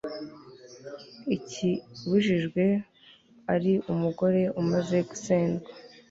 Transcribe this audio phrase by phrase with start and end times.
[1.35, 2.65] ikibujijwe
[3.53, 5.67] ari umugore umaze gusendwa